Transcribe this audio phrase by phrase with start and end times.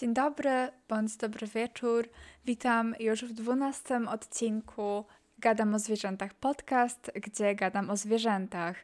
[0.00, 2.08] Dzień dobry, bądź dobry wieczór.
[2.44, 5.04] Witam już w dwunastym odcinku
[5.38, 8.76] Gadam o zwierzętach podcast, gdzie gadam o zwierzętach.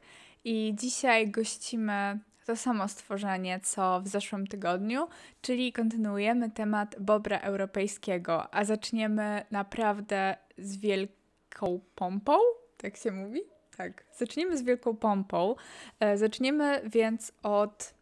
[0.44, 5.08] I dzisiaj gościmy to samo stworzenie, co w zeszłym tygodniu,
[5.42, 12.38] czyli kontynuujemy temat bobra europejskiego, a zaczniemy naprawdę z wielką pompą,
[12.76, 13.40] tak się mówi?
[13.76, 15.54] Tak, zaczniemy z wielką pompą.
[16.00, 17.94] E, zaczniemy więc od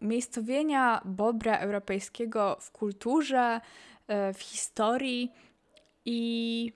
[0.00, 3.60] miejscowienia bobra europejskiego w kulturze,
[4.08, 5.32] e, w historii
[6.04, 6.72] i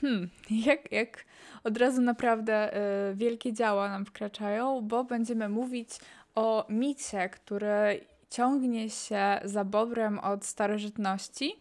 [0.00, 0.30] hmm,
[0.66, 1.24] jak, jak
[1.64, 5.88] od razu naprawdę e, wielkie działa nam wkraczają, bo będziemy mówić
[6.34, 11.56] o micie, który ciągnie się za bobrem od starożytności,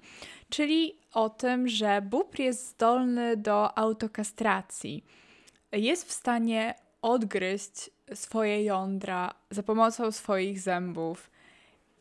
[0.50, 5.06] czyli o tym, że bóbr jest zdolny do autokastracji.
[5.72, 11.32] Jest w stanie odgryźć swoje jądra za pomocą swoich zębów.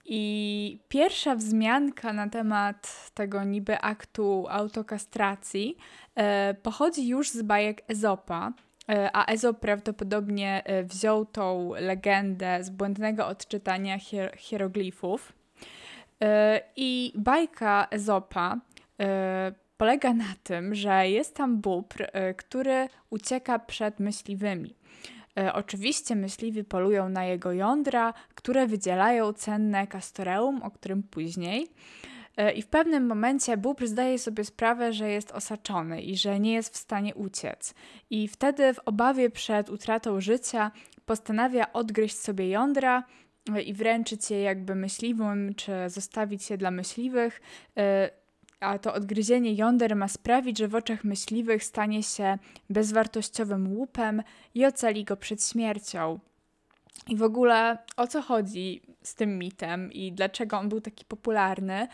[0.04, 5.76] I pierwsza wzmianka na temat tego niby aktu autokastracji
[6.14, 8.52] e, pochodzi już z bajek Ezopa,
[8.88, 15.32] e, a Ezop prawdopodobnie e, wziął tą legendę z błędnego odczytania hier hieroglifów.
[16.22, 18.56] E, I bajka Ezopa
[19.76, 24.74] polega na tym, że jest tam bóbr, który ucieka przed myśliwymi.
[25.38, 31.68] E, oczywiście myśliwi polują na jego jądra, które wydzielają cenne kastoreum, o którym później.
[32.36, 36.52] E, I w pewnym momencie bóbr zdaje sobie sprawę, że jest osaczony i że nie
[36.52, 37.74] jest w stanie uciec.
[38.10, 40.70] I wtedy, w obawie przed utratą życia,
[41.06, 43.04] postanawia odgryźć sobie jądra
[43.54, 47.40] e, i wręczyć je jakby myśliwym, czy zostawić je dla myśliwych,
[48.60, 52.38] a to odgryzienie jąder ma sprawić, że w oczach myśliwych stanie się
[52.70, 54.22] bezwartościowym łupem
[54.54, 56.18] i ocali go przed śmiercią.
[57.08, 61.88] I w ogóle o co chodzi z tym mitem i dlaczego on był taki popularny?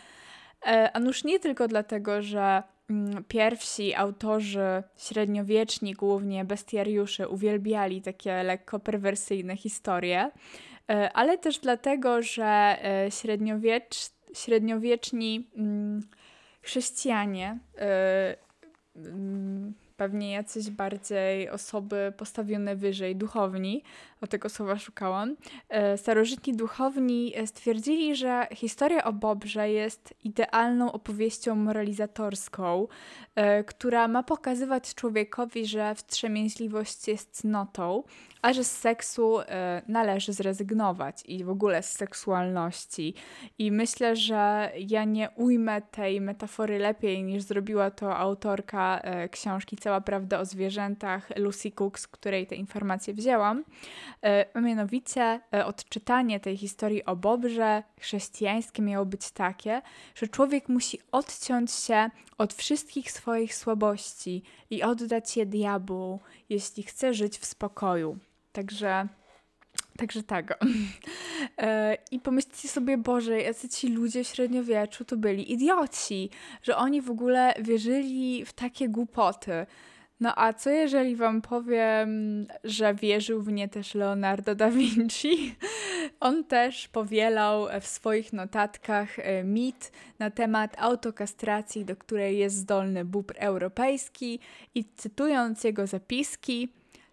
[0.65, 8.43] E, a nuż nie tylko dlatego, że mm, pierwsi autorzy średniowieczni, głównie bestiariusze, uwielbiali takie
[8.43, 10.31] lekko perwersyjne historie,
[10.89, 13.95] e, ale też dlatego, że e, średniowiecz,
[14.33, 16.01] średniowieczni mm,
[16.67, 23.83] chrześcijanie, y, mm, pewnie jacyś bardziej osoby postawione wyżej, duchowni,
[24.21, 25.35] o tego słowa szukałam,
[25.93, 32.87] y, starożytni duchowni stwierdzili, że historia o Bobrze jest idealną opowieścią moralizatorską,
[33.59, 38.03] y, która ma pokazywać człowiekowi, że wstrzemięźliwość jest cnotą,
[38.41, 39.37] a że z seksu
[39.87, 43.13] należy zrezygnować i w ogóle z seksualności.
[43.57, 50.01] I myślę, że ja nie ujmę tej metafory lepiej niż zrobiła to autorka książki Cała
[50.01, 53.63] Prawda o Zwierzętach Lucy Cook, z której te informacje wzięłam.
[54.55, 59.81] Y, mianowicie odczytanie tej historii o Bobrze chrześcijańskie miało być takie,
[60.15, 67.13] że człowiek musi odciąć się od wszystkich swoich słabości i oddać je diabłu, jeśli chce
[67.13, 68.17] żyć w spokoju.
[68.51, 69.07] Także
[69.97, 70.59] Także tak.
[71.57, 76.29] E, I pomyślcie sobie, Boże, jacy ci ludzie w średniowieczu to byli idioci,
[76.63, 79.65] że oni w ogóle wierzyli w takie głupoty.
[80.19, 85.55] No a co jeżeli wam powiem, że wierzył w nie też Leonardo da Vinci?
[86.19, 93.05] On też powielał w swoich notatkach e, mit na temat autokastracji, do której jest zdolny
[93.05, 94.39] bóbr europejski
[94.75, 96.69] i cytując jego zapiski,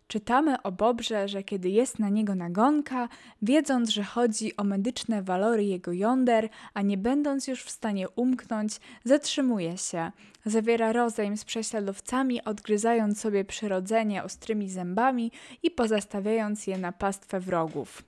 [0.09, 3.09] Czytamy o Bobrze, że kiedy jest na niego nagonka,
[3.42, 8.81] wiedząc, że chodzi o medyczne walory jego jąder, a nie będąc już w stanie umknąć,
[9.04, 10.12] zatrzymuje się.
[10.47, 15.32] Zawiera rozejm z prześladowcami, odgryzając sobie przyrodzenie ostrymi zębami
[15.62, 18.03] i pozastawiając je na pastwę wrogów.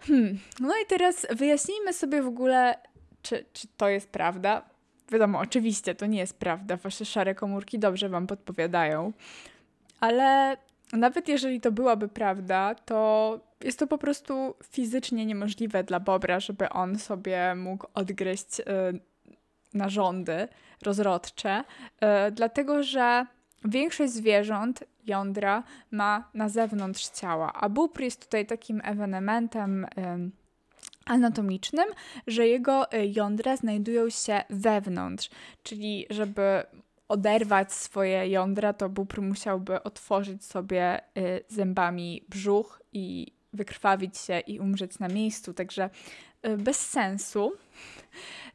[0.00, 2.78] Hmm, no i teraz wyjaśnijmy sobie w ogóle,
[3.22, 4.62] czy, czy to jest prawda.
[5.10, 9.12] Wiadomo, oczywiście to nie jest prawda, wasze szare komórki dobrze wam podpowiadają.
[10.00, 10.56] Ale
[10.92, 16.68] nawet jeżeli to byłaby prawda, to jest to po prostu fizycznie niemożliwe dla Bobra, żeby
[16.68, 18.64] on sobie mógł odgryźć y,
[19.74, 20.48] narządy
[20.82, 21.64] rozrodcze,
[22.28, 23.26] y, dlatego że
[23.64, 29.84] większość zwierząt jądra ma na zewnątrz ciała, a bóbr jest tutaj takim ewenementem.
[29.84, 30.30] Y,
[31.06, 31.84] anatomicznym,
[32.26, 35.30] że jego jądra znajdują się wewnątrz,
[35.62, 36.62] czyli żeby
[37.14, 44.60] oderwać swoje jądra, to bóbr musiałby otworzyć sobie y, zębami brzuch i wykrwawić się i
[44.60, 45.90] umrzeć na miejscu, także
[46.46, 47.52] y, bez sensu.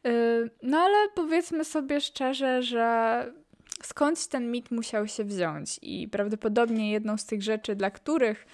[0.07, 3.25] Y, no ale powiedzmy sobie szczerze, że
[3.83, 5.79] skądś ten mit musiał się wziąć.
[5.81, 8.47] I prawdopodobnie jedną z tych rzeczy, dla których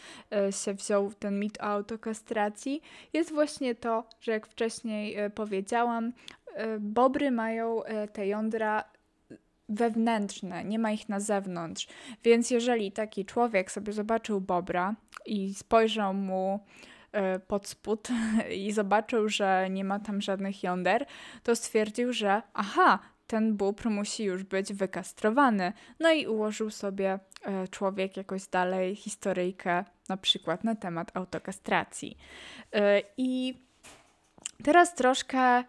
[0.64, 2.82] się wziął ten mit o autokastracji,
[3.14, 6.14] jest właśnie to, że jak wcześniej powiedziałam,
[6.80, 7.82] bobry mają
[8.14, 8.84] te jądra
[9.70, 11.88] wewnętrzne, nie ma ich na zewnątrz.
[12.24, 14.96] Więc jeżeli taki człowiek sobie zobaczył bobra
[15.26, 16.60] i spojrzał mu
[17.48, 18.08] pod spód
[18.66, 21.06] i zobaczył, że nie ma tam żadnych jąder,
[21.44, 25.74] to stwierdził, że aha, ten bóbr musi już być wykastrowany.
[26.00, 32.18] No i ułożył sobie e, człowiek jakoś dalej historyjkę, na przykład na temat autokastracji.
[32.74, 33.60] E, I
[34.64, 35.64] teraz troszkę e,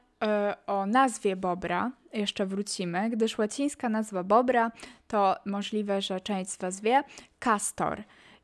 [0.66, 4.72] o nazwie bobra jeszcze wrócimy, gdyż łacińska nazwa bobra
[5.08, 7.02] to możliwe, że część z Was wie,
[7.38, 8.02] castor.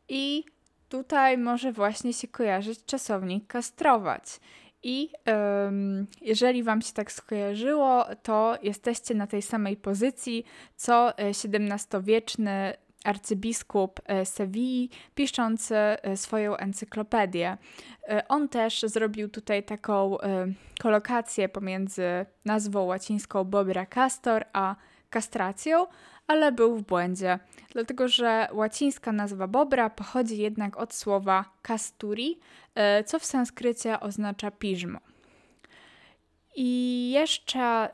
[0.09, 0.45] I
[0.89, 4.41] tutaj może właśnie się kojarzyć czasownik kastrować.
[4.83, 10.45] I um, jeżeli Wam się tak skojarzyło, to jesteście na tej samej pozycji
[10.77, 17.57] co XVII-wieczny e, arcybiskup e, Sewilli, piszący e, swoją encyklopedię.
[18.29, 20.17] On też zrobił tutaj taką
[20.81, 24.77] kolokację pomiędzy nazwą łacińską Bobra Castor a
[25.11, 25.87] kastracją,
[26.27, 27.39] ale był w błędzie,
[27.73, 32.41] dlatego że łacińska nazwa bobra pochodzi jednak od słowa casturi,
[32.75, 34.99] e, co w sanskrycie oznacza piżmo.
[36.57, 37.91] I jeszcze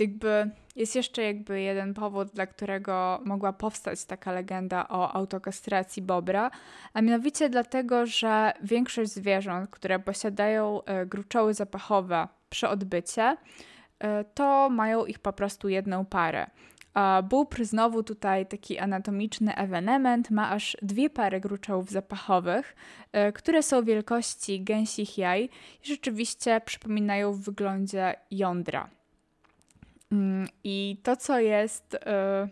[0.00, 6.50] jakby jest jeszcze jakby jeden powód, dla którego mogła powstać taka legenda o autokastracji bobra,
[6.92, 13.36] a mianowicie dlatego, że większość zwierząt, które posiadają e, gruczoły zapachowe przy odbycie,
[13.98, 16.46] e, to mają ich po prostu jedną parę.
[16.94, 22.76] A bóbr znowu tutaj taki anatomiczny ewenement ma aż dwie pary gruczołów zapachowych,
[23.12, 25.44] e, które są wielkości gęsich jaj
[25.84, 28.97] i rzeczywiście przypominają w wyglądzie jądra.
[30.12, 32.48] Mm, I to, co jest, e,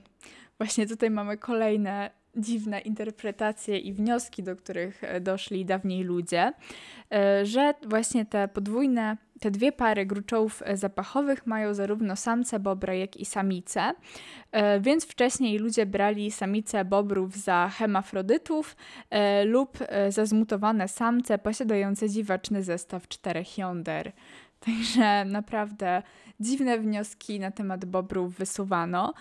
[0.59, 6.53] właśnie tutaj mamy kolejne dziwne interpretacje i wnioski, do których e, doszli dawniej ludzie,
[7.43, 13.17] że właśnie te podwójne te dwie pary gruczołów e, zapachowych mają zarówno samce bobra, jak
[13.17, 13.93] i samice,
[14.53, 18.77] e, więc wcześniej ludzie brali samice bobrów za hemafrodytów
[19.11, 24.13] e, lub za zmutowane samce posiadające dziwaczny zestaw czterech jąder.
[24.67, 26.03] Także naprawdę
[26.41, 29.15] dziwne wnioski na temat bobrów wysuwano.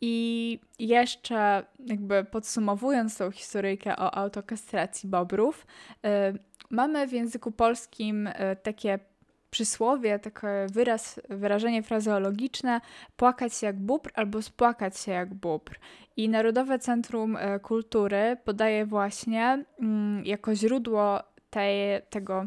[0.00, 5.66] I jeszcze jakby podsumowując tą historyjkę o autokastracji bobrów,
[6.70, 8.98] Mamy w języku polskim e, takie
[9.50, 12.80] przysłowie, taki wyraz, wyrażenie frazeologiczne
[13.16, 15.78] płakać się jak bóbr albo spłakać się jak bóbr.
[16.16, 22.46] I Narodowe Centrum e, Kultury podaje właśnie mm, jako źródło tej, tego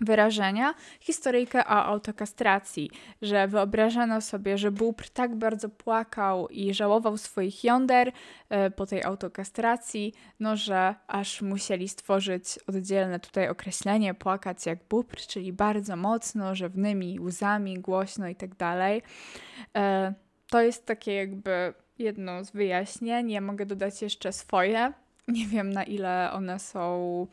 [0.00, 2.90] wyrażenia historyjkę o autokastracji,
[3.22, 8.12] że wyobrażano sobie, że Bóbr tak bardzo płakał i żałował swoich jąder
[8.48, 15.16] e, po tej autokastracji, no że aż musieli stworzyć oddzielne tutaj określenie płakać jak Bóbr,
[15.16, 19.02] czyli bardzo mocno, rzewnymi łzami, głośno i tak dalej.
[19.76, 20.14] E,
[20.50, 23.30] to jest takie jakby jedno z wyjaśnień.
[23.30, 24.92] Ja mogę dodać jeszcze swoje.
[25.28, 27.26] Nie wiem na ile one są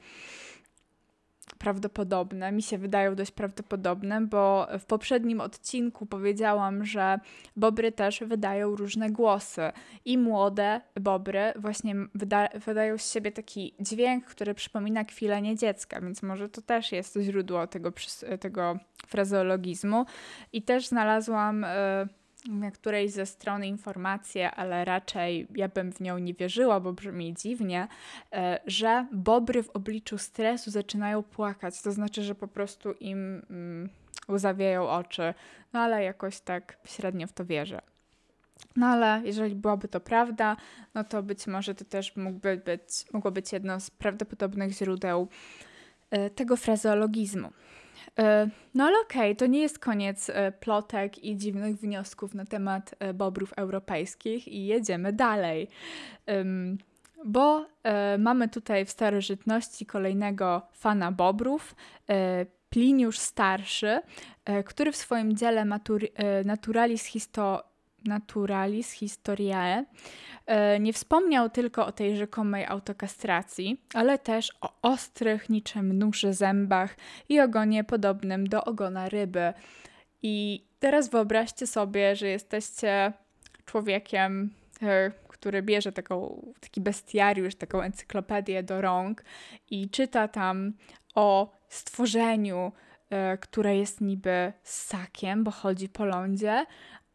[1.57, 7.19] prawdopodobne, mi się wydają dość prawdopodobne, bo w poprzednim odcinku powiedziałam, że
[7.55, 9.71] bobry też wydają różne głosy
[10.05, 16.23] i młode bobry właśnie wyda wydają z siebie taki dźwięk, który przypomina kwilenie dziecka, więc
[16.23, 17.91] może to też jest źródło tego,
[18.39, 20.05] tego frazeologizmu.
[20.53, 21.61] I też znalazłam.
[21.61, 26.93] Yy, na którejś ze stron informację, ale raczej ja bym w nią nie wierzyła, bo
[26.93, 27.87] brzmi dziwnie,
[28.33, 31.81] e, że bobry w obliczu stresu zaczynają płakać.
[31.81, 33.89] To znaczy, że po prostu im mm,
[34.29, 35.33] łzawieją oczy,
[35.73, 37.81] no ale jakoś tak średnio w to wierzę.
[38.75, 40.57] No ale jeżeli byłaby to prawda,
[40.93, 45.27] no to być może to też mógłby być, mogło być jedno z prawdopodobnych źródeł
[46.11, 47.49] e, tego frazeologizmu.
[48.19, 52.45] E, no ale okej, okay, to nie jest koniec e, plotek i dziwnych wniosków na
[52.45, 55.67] temat e, bobrów europejskich i jedziemy dalej.
[57.25, 57.65] Bo
[58.19, 61.75] mamy tutaj w starożytności kolejnego fana bobrów,
[62.69, 63.99] Pliniusz Starszy,
[64.65, 65.65] który w swoim dziele
[66.45, 67.70] Naturalis Histo
[68.05, 69.85] Naturalis Historiae
[70.45, 76.95] e, nie wspomniał tylko o tej rzekomej autokastracji, ale też o ostrych niczym nóż zębach
[77.29, 79.53] i ogonie podobnym do ogona ryby.
[80.21, 83.13] I teraz wyobraźcie sobie, że jesteście
[83.65, 89.23] człowiekiem, e, który bierze taką, taki bestiariusz, taką encyklopedię do rąk
[89.69, 90.73] i czyta tam
[91.15, 92.71] o stworzeniu,
[93.09, 96.65] e, które jest niby ssakiem, bo chodzi po lądzie,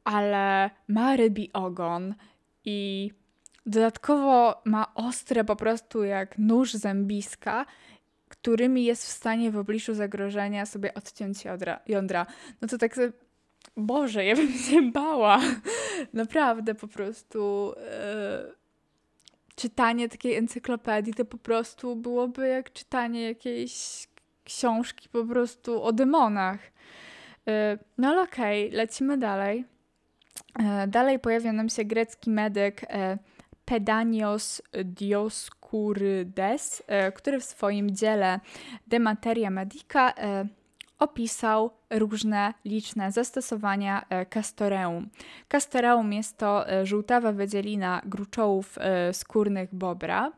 [0.07, 2.15] ale ma rybi ogon
[2.65, 3.11] i
[3.67, 7.67] dodatkowo ma ostre po prostu jak nóż zębiska,
[8.29, 11.81] którymi jest w stanie w obliczu zagrożenia sobie odciąć jądra.
[11.87, 12.27] jądra.
[12.61, 12.97] No to tak
[13.77, 15.41] Boże, ja bym się bała.
[16.13, 18.45] Naprawdę po prostu e,
[19.57, 24.07] czytanie takiej encyklopedii to po prostu byłoby jak czytanie jakiejś
[24.45, 26.61] książki po prostu o demonach.
[27.49, 29.75] E, no ale okej, okay, lecimy dalej.
[30.59, 33.19] E, dalej pojawia nam się grecki medyk e,
[33.65, 38.41] Pedanios Dioskurydes, e, który w swoim dziele
[38.87, 40.13] De Materia Medica
[40.99, 45.09] opisał różne liczne zastosowania castoreum.
[45.49, 48.79] Castoreum jest to żółtawa wydzielina gruczołów
[49.13, 50.33] skórnych bobra,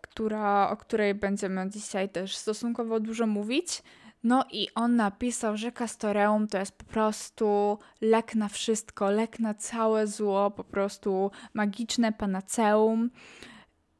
[0.00, 3.82] która, o której będziemy dzisiaj też stosunkowo dużo mówić.
[4.26, 9.54] No i on napisał, że castoreum to jest po prostu lek na wszystko, lek na
[9.54, 13.10] całe zło, po prostu magiczne panaceum.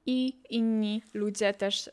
[0.07, 1.91] I inni ludzie też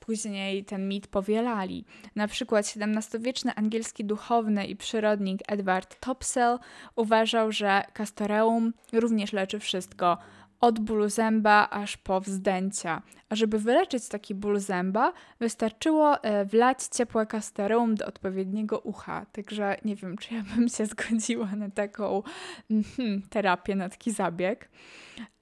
[0.00, 1.84] później ten mit powielali.
[2.16, 6.58] Na przykład XVII-wieczny angielski duchowny i przyrodnik Edward Topsell
[6.96, 10.18] uważał, że castoreum również leczy wszystko,
[10.60, 13.02] od bólu zęba aż po wzdęcia.
[13.28, 19.26] A żeby wyleczyć taki ból zęba, wystarczyło e, wlać ciepłe castoreum do odpowiedniego ucha.
[19.32, 22.22] Także nie wiem, czy ja bym się zgodziła na taką
[22.70, 24.68] mm, terapię, na taki zabieg.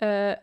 [0.03, 0.39] E,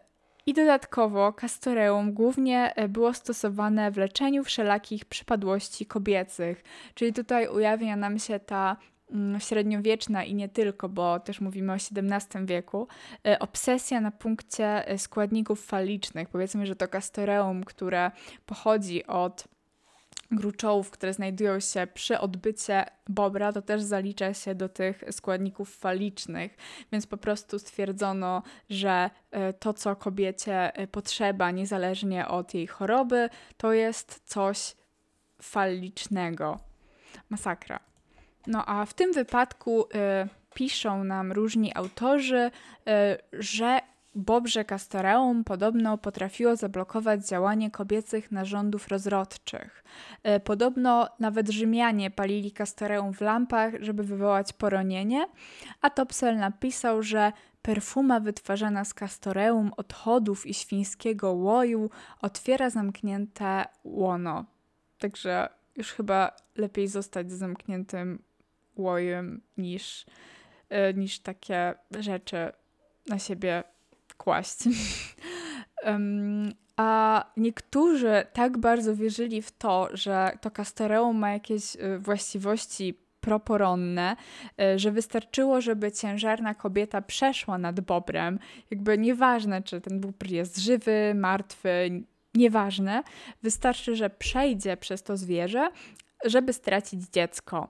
[0.46, 6.64] i dodatkowo castoreum głównie e, było stosowane w leczeniu wszelakich przypadłości kobiecych,
[6.96, 8.78] czyli tutaj ujawnia nam się ta
[9.40, 12.88] średniowieczna i nie tylko, bo też mówimy o XVII wieku,
[13.28, 16.30] e, obsesja na punkcie e, składników falicznych.
[16.30, 18.12] Powiedzmy, że to castoreum, które
[18.46, 19.48] pochodzi od
[20.32, 26.58] gruczołów, które znajdują się przy odbycie bobra, to też zalicza się do tych składników falicznych,
[26.92, 33.74] więc po prostu stwierdzono, że e, to, co kobiecie potrzeba, niezależnie od jej choroby, to
[33.74, 34.76] jest coś
[35.42, 36.60] falicznego.
[37.30, 37.95] Masakra.
[38.48, 39.88] No a w tym wypadku y,
[40.54, 42.52] piszą nam różni autorzy,
[42.88, 42.92] y,
[43.34, 43.82] że
[44.16, 49.84] Bobrze Castoreum podobno potrafiło zablokować działanie kobiecych narządów rozrodczych.
[50.24, 55.28] E, podobno nawet Rzymianie palili Castoreum w lampach, żeby wywołać poronienie,
[55.82, 61.90] a Topsel napisał, że perfuma wytwarzana z Castoreum, odchodów i świńskiego łoju
[62.22, 64.46] otwiera zamknięte łono.
[65.00, 68.20] Także już chyba lepiej zostać zamkniętym
[68.76, 70.06] łojem niż,
[70.70, 72.52] e, niż takie rzeczy
[73.08, 73.64] na siebie
[74.18, 74.58] kłaść.
[76.76, 84.16] a niektórzy tak bardzo wierzyli w to, że to kastereum ma jakieś y, właściwości proporonne,
[84.62, 88.40] y, że wystarczyło, żeby ciężarna kobieta przeszła nad bobrem.
[88.72, 92.04] Jakby nieważne, czy ten bóbr jest żywy, martwy,
[92.34, 93.04] nieważne.
[93.44, 95.70] Wystarczy, że przejdzie przez to zwierzę,
[96.26, 97.68] żeby stracić dziecko.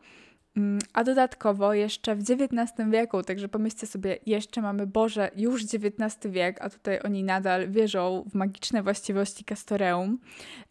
[0.58, 6.18] Mm, a dodatkowo jeszcze w XIX wieku, także pomyślcie sobie, jeszcze mamy Boże, już XIX
[6.26, 10.20] wiek, a tutaj oni nadal wierzą w magiczne właściwości castoreum.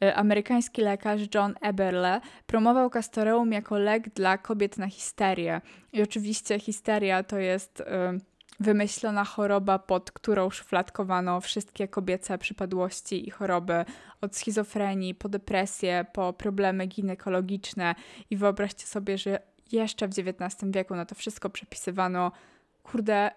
[0.02, 5.60] E, amerykański lekarz John Eberle promował castoreum jako lek dla kobiet na histerię.
[5.92, 8.18] I oczywiście histeria to jest e,
[8.60, 13.84] wymyślona choroba, pod którą szufladkowano wszystkie kobiece przypadłości i choroby,
[14.20, 17.94] od schizofrenii po depresję, po problemy ginekologiczne.
[18.30, 22.32] I wyobraźcie sobie, że jeszcze w XIX wieku na to wszystko przepisywano,
[22.82, 23.30] kurde,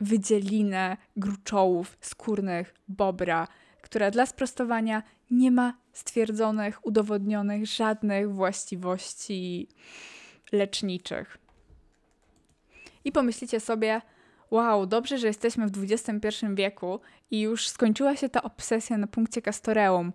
[0.00, 3.48] wydzielinę gruczołów skórnych bobra,
[3.82, 9.68] która dla sprostowania nie ma stwierdzonych, udowodnionych żadnych właściwości
[10.52, 11.38] leczniczych.
[13.04, 14.00] I pomyślicie sobie,
[14.50, 19.42] wow, dobrze, że jesteśmy w XXI wieku i już skończyła się ta obsesja na punkcie
[19.42, 20.12] Castoreum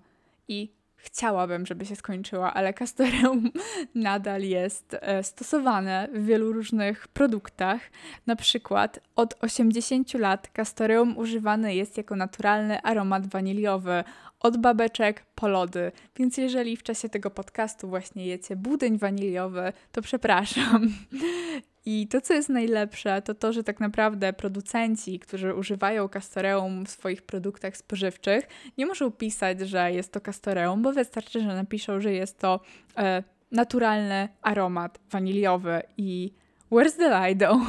[0.48, 3.52] i chciałabym, żeby się skończyła, ale kastoreum
[3.96, 7.82] nadal jest e, stosowane w wielu różnych produktach.
[8.28, 14.04] Na przykład od 80 lat kastoreum używany jest jako naturalny aromat waniliowy
[14.40, 15.92] od babeczek po lody.
[16.16, 20.88] Więc jeżeli w czasie tego podcastu właśnie jecie budyń waniliowy, to przepraszam.
[21.90, 26.90] I to, co jest najlepsze, to to, że tak naprawdę producenci, którzy używają castoreum w
[26.90, 32.14] swoich produktach spożywczych, nie muszą pisać, że jest to castoreum, bo wystarczy, że napiszą, że
[32.14, 32.60] jest to
[32.98, 36.34] e, naturalny aromat waniliowy i
[36.72, 37.60] where's the Lido?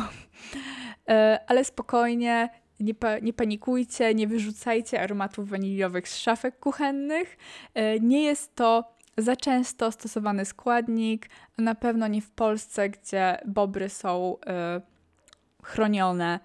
[1.09, 2.49] e, ale spokojnie,
[2.81, 7.37] nie, pa, nie panikujcie, nie wyrzucajcie aromatów waniliowych z szafek kuchennych.
[7.75, 13.89] E, nie jest to za często stosowany składnik, na pewno nie w Polsce, gdzie bobry
[13.89, 16.41] są y, chronione.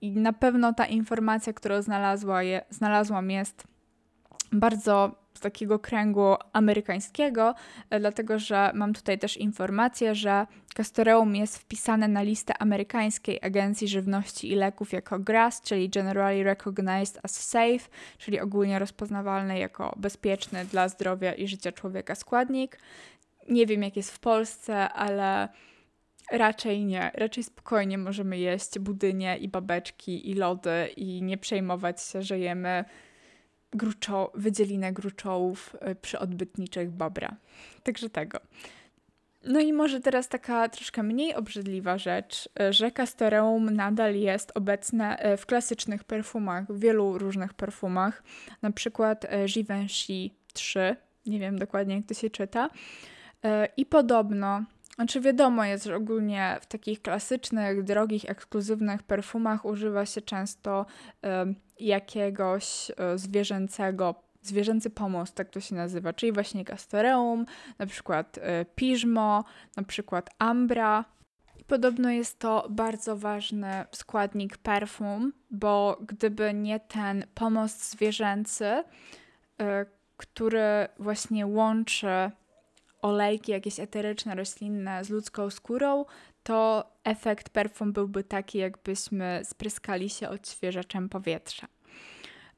[0.00, 3.64] I na pewno ta informacja, którą znalazła je, znalazłam, jest
[4.52, 7.54] bardzo z takiego kręgu amerykańskiego,
[7.90, 13.88] e, dlatego że mam tutaj też informację, że Castoreum jest wpisane na listę amerykańskiej Agencji
[13.88, 17.88] Żywności i Leków jako GRAS, czyli Generally Recognized as Safe,
[18.18, 22.78] czyli ogólnie rozpoznawalny jako bezpieczny dla zdrowia i życia człowieka składnik.
[23.48, 25.48] Nie wiem, jak jest w Polsce, ale
[26.30, 27.10] raczej nie.
[27.14, 32.84] Raczej spokojnie możemy jeść budynie i babeczki i lody i nie przejmować się, że jemy
[33.74, 37.36] gruczo, wydzielinę gruczołów y, przyodbytniczych Bobra.
[37.82, 38.40] Także tego.
[39.44, 45.32] No i może teraz taka troszkę mniej obrzydliwa rzecz, y, że Castoreum nadal jest obecne
[45.32, 48.22] y, w klasycznych perfumach, w wielu różnych perfumach,
[48.62, 52.70] na przykład Givenchy 3, nie wiem dokładnie jak to się czyta.
[53.76, 54.64] I podobno
[54.94, 61.28] znaczy wiadomo jest, że ogólnie w takich klasycznych, drogich, ekskluzywnych perfumach używa się często y,
[61.80, 67.46] jakiegoś y, zwierzęcego, zwierzęcy pomost, tak to się nazywa, czyli właśnie castoreum,
[67.78, 68.40] na przykład y,
[68.74, 69.44] piżmo,
[69.76, 71.04] na przykład ambra.
[71.66, 79.64] Podobno jest to bardzo ważny składnik perfum, bo gdyby nie ten pomost zwierzęcy, y,
[80.16, 82.30] który właśnie łączy
[83.04, 86.04] olejki jakieś eteryczne, roślinne z ludzką skórą,
[86.42, 91.66] to efekt perfum byłby taki, jakbyśmy spryskali się odświeżaczem powietrza.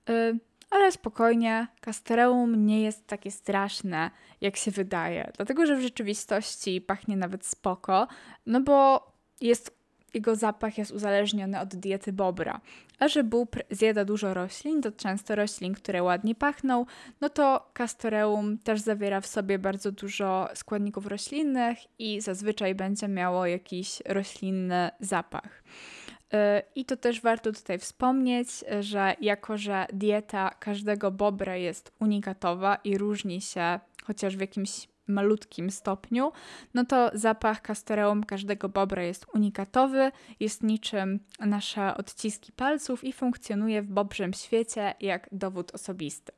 [0.09, 0.39] Yy,
[0.71, 4.11] ale spokojnie, Castoreum nie jest takie straszne,
[4.41, 8.09] jak się wydaje, dlatego że w rzeczywistości pachnie nawet spoko,
[8.47, 9.07] no bo
[9.41, 9.79] jest
[10.15, 12.61] jego zapach jest uzależniony od diety bobra.
[12.99, 16.87] A że bóbr zjada dużo roślin, to często roślin, które ładnie pachną,
[17.21, 23.47] no to castoreum też zawiera w sobie bardzo dużo składników roślinnych i zazwyczaj będzie miało
[23.47, 25.63] jakiś roślinny zapach.
[26.35, 26.37] Y,
[26.75, 28.49] I to też warto tutaj wspomnieć,
[28.81, 35.71] że jako że dieta każdego bobra jest unikatowa i różni się chociaż w jakimś malutkim
[35.71, 36.33] stopniu,
[36.75, 43.83] no to zapach castoreum każdego bobra jest unikatowy, jest niczym nasze odciski palców i funkcjonuje
[43.83, 46.33] w bobrzym świecie jak dowód osobisty.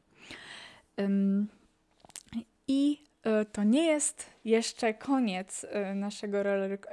[2.68, 3.07] I E,
[3.52, 6.42] to nie jest jeszcze koniec e, naszego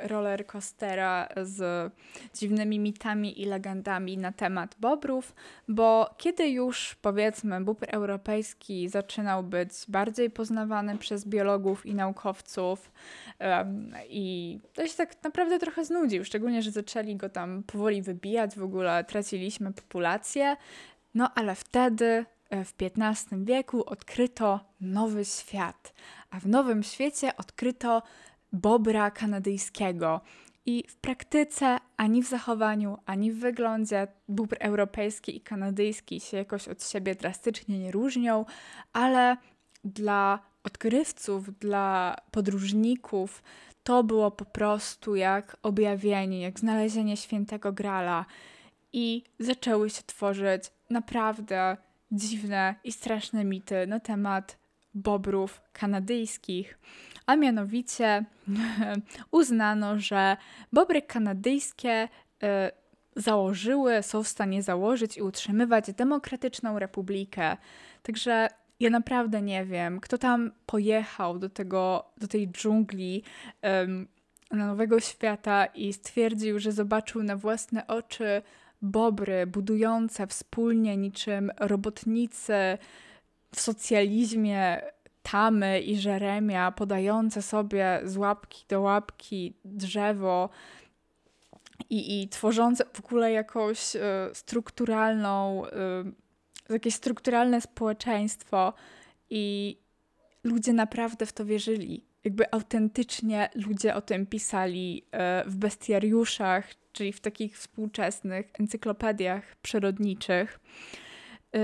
[0.01, 1.91] roller, coastera z
[2.33, 5.35] dziwnymi mitami i legendami na temat bobrów,
[5.67, 12.91] bo kiedy już powiedzmy bóbr europejski zaczynał być bardziej poznawany przez biologów i naukowców
[13.39, 18.55] um, i to się tak naprawdę trochę znudził, szczególnie, że zaczęli go tam powoli wybijać,
[18.55, 20.57] w ogóle traciliśmy populację,
[21.13, 25.93] no ale wtedy E, w XV wieku odkryto nowy świat,
[26.29, 28.03] a w nowym świecie odkryto
[28.53, 30.21] bobra kanadyjskiego.
[30.65, 36.67] I w praktyce, ani w zachowaniu, ani w wyglądzie bóbr europejski i kanadyjski się jakoś
[36.67, 38.45] od siebie drastycznie nie różnią,
[38.93, 39.37] ale
[39.83, 43.43] dla odkrywców, dla podróżników
[43.83, 48.25] to było po prostu jak objawienie, jak znalezienie świętego grala.
[48.93, 51.77] I zaczęły się tworzyć naprawdę
[52.11, 54.57] dziwne i straszne mity na temat
[54.93, 56.79] bobrów kanadyjskich,
[57.25, 58.25] a mianowicie
[59.31, 60.37] uznano, że
[60.73, 62.07] bobry kanadyjskie
[62.43, 62.47] y,
[63.15, 67.57] założyły, są w stanie założyć i utrzymywać demokratyczną republikę.
[68.03, 68.47] Także
[68.79, 73.23] ja naprawdę nie wiem, kto tam pojechał do tego, do tej dżungli
[74.51, 78.41] na Nowego Świata i stwierdził, że zobaczył na własne oczy
[78.85, 82.53] bobry budujące wspólnie niczym robotnicy
[83.55, 84.81] w socjalizmie
[85.23, 90.49] Tamy i Żeremia, podające sobie z łapki do łapki drzewo
[91.89, 93.99] i, i tworzące w ogóle jakąś y,
[94.33, 95.65] strukturalną,
[96.69, 98.73] y, jakieś strukturalne społeczeństwo
[99.29, 99.77] i
[100.43, 102.03] ludzie naprawdę w to wierzyli.
[102.25, 105.03] Jakby autentycznie ludzie o tym pisali
[105.45, 110.59] y, w bestiariuszach czyli w takich współczesnych encyklopediach przyrodniczych.
[111.55, 111.59] Y,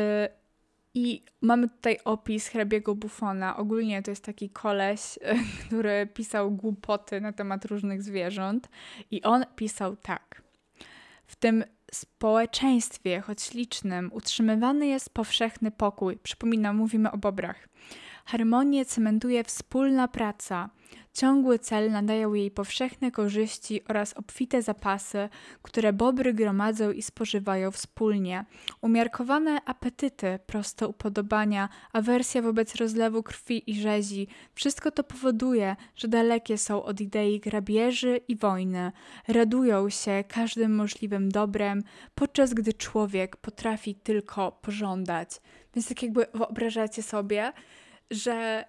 [0.94, 3.58] I mamy tutaj opis hrabiego Buffona.
[3.58, 5.20] Ogólnie to jest taki koleś,
[5.66, 8.70] który pisał głupoty na temat różnych zwierząt.
[9.12, 10.42] I on pisał tak.
[11.26, 16.18] W tym społeczeństwie, choć licznym, utrzymywany jest powszechny pokój.
[16.18, 17.68] Przypominam, mówimy o bobrach.
[18.26, 20.70] Harmonię cementuje wspólna praca.
[21.14, 25.30] Ciągły cel nadają jej powszechne korzyści oraz obfite zapasy,
[25.62, 28.46] które bobry gromadzą i spożywają wspólnie.
[28.82, 36.58] Umiarkowane apetyty, proste upodobania, awersja wobec rozlewu krwi i rzezi wszystko to powoduje, że dalekie
[36.58, 38.92] są od idei grabieży i wojny.
[39.28, 41.84] Radują się każdym możliwym dobrem,
[42.16, 45.30] podczas gdy człowiek potrafi tylko pożądać.
[45.76, 47.54] Więc tak jakby wyobrażacie sobie,
[48.12, 48.66] że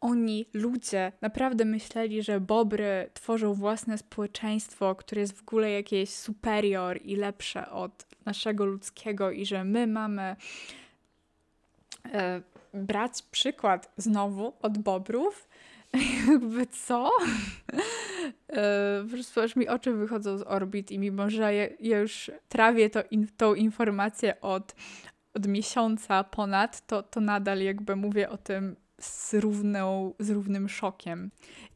[0.00, 7.00] oni, ludzie, naprawdę myśleli, że bobry tworzą własne społeczeństwo, które jest w ogóle jakieś superior
[7.04, 10.36] i lepsze od naszego ludzkiego, i że my mamy
[12.12, 12.42] e,
[12.74, 15.48] brać przykład znowu od bobrów.
[16.28, 17.10] Jakby co?
[18.48, 22.30] e, po prostu aż mi oczy wychodzą z orbit i mimo, że ja, ja już
[22.48, 24.74] trawię to in, tą informację od,
[25.34, 31.30] od miesiąca ponad, to, to nadal jakby mówię o tym z, równą, z równym szokiem.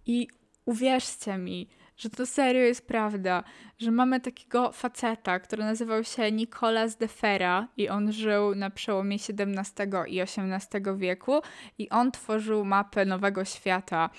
[0.07, 0.29] I
[0.65, 3.45] uwierzcie mi, że to serio jest prawda,
[3.79, 9.17] że mamy takiego faceta, który nazywał się Nicolas de Ferra i on żył na przełomie
[9.17, 11.41] XVII i XVIII wieku
[11.79, 14.11] i on tworzył mapę Nowego Świata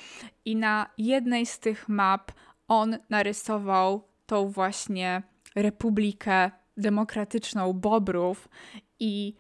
[0.46, 2.32] i na jednej z tych map
[2.68, 5.22] on narysował tą właśnie
[5.56, 8.50] republikę demokratyczną Bobrów
[9.00, 9.36] i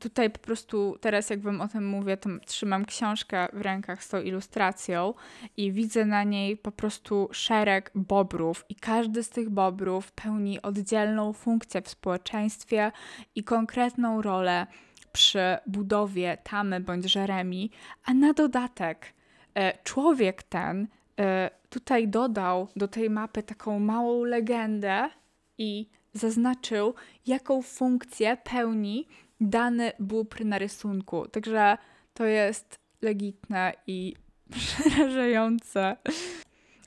[0.00, 4.08] tutaj po prostu teraz jak wam o tym mówię, to trzymam książkę w rękach z
[4.08, 5.14] tą ilustracją
[5.56, 11.32] i widzę na niej po prostu szereg bobrów i każdy z tych bobrów pełni oddzielną
[11.32, 12.92] funkcję w społeczeństwie
[13.34, 14.66] i konkretną rolę
[15.12, 17.70] przy budowie tamy bądź żeremi,
[18.04, 19.14] a na dodatek
[19.54, 20.88] e, człowiek ten
[21.20, 25.10] e, tutaj dodał do tej mapy taką małą legendę
[25.58, 26.94] i zaznaczył,
[27.26, 29.06] jaką funkcję pełni
[29.40, 31.28] dany bóbr na rysunku.
[31.28, 31.78] Także
[32.14, 34.14] to jest legitne i
[34.50, 35.96] przerażające.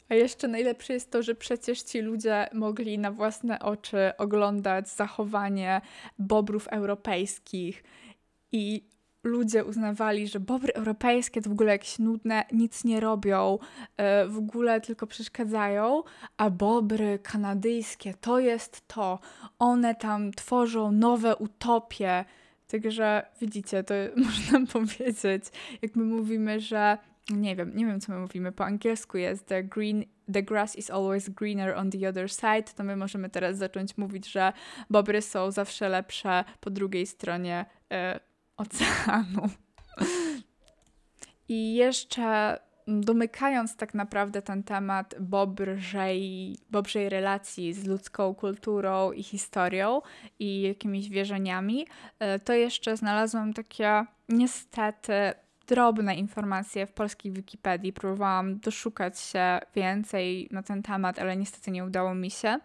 [0.09, 5.81] A jeszcze najlepsze jest to, że przecież ci ludzie mogli na własne oczy oglądać zachowanie
[6.19, 7.83] bobrów europejskich
[8.51, 8.89] i
[9.23, 13.59] ludzie uznawali, że bobry europejskie to w ogóle jakieś nudne, nic nie robią,
[13.97, 16.03] e, w ogóle tylko przeszkadzają,
[16.37, 19.19] a bobry kanadyjskie to jest to.
[19.59, 22.25] One tam tworzą nowe utopie.
[22.67, 23.93] Także widzicie, to
[24.25, 25.45] można powiedzieć,
[25.81, 26.97] jak my mówimy, że
[27.29, 30.03] nie wiem, nie wiem co my mówimy, po angielsku jest the green,
[30.33, 34.31] the grass is always greener on the other side, to my możemy teraz zacząć mówić,
[34.31, 34.53] że
[34.89, 38.19] bobry są zawsze lepsze po drugiej stronie e,
[38.59, 39.49] oceanu.
[41.49, 50.01] I jeszcze domykając tak naprawdę ten temat bobrzej, bobrzej relacji z ludzką kulturą i historią
[50.39, 51.87] i jakimiś wierzeniami,
[52.19, 55.13] e, to jeszcze znalazłam takie niestety
[55.69, 57.93] drobne informacje w polskiej Wikipedii.
[57.93, 62.49] Próbowałam doszukać się więcej na ten temat, ale niestety nie udało mi się.
[62.49, 62.57] Y,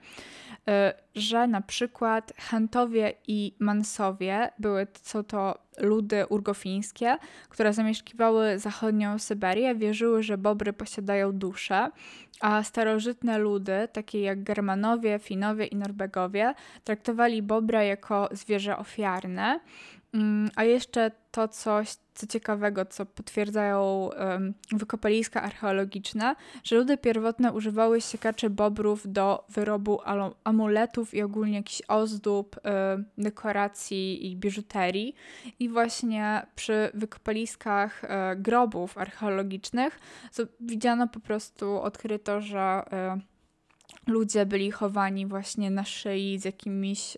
[1.14, 7.17] że na przykład Chętowie i Mansowie były, co to ludy urgofińskie,
[7.49, 11.90] które zamieszkiwały zachodnią Syberię, wierzyły, że bobry posiadają duszę,
[12.40, 19.61] a starożytne ludy, takie jak Germanowie, Finowie i Norwegowie, traktowali bobra jako zwierzę ofiarne.
[20.14, 27.53] Mm, a jeszcze to coś, co ciekawego, co potwierdzają um, wykopaliska archeologiczne, że ludy pierwotne
[27.53, 30.00] używały siekaczy bobrów do wyrobu
[30.44, 32.61] amuletów i ogólnie jakichś ozdób, y,
[33.18, 35.14] dekoracji i biżuterii.
[35.59, 40.00] I właśnie przy wykopaliskach y, grobów archeologicznych
[40.61, 42.83] widziano po prostu, odkryto, że
[43.18, 43.34] y,
[44.07, 47.16] ludzie byli chowani właśnie na szyi z jakimiś